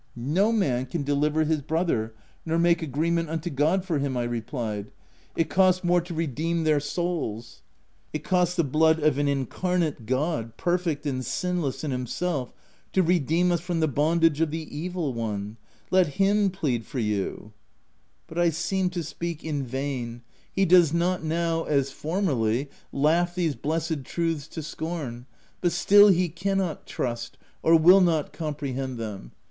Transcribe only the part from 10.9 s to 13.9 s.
and sinless in himself, to redeem us from the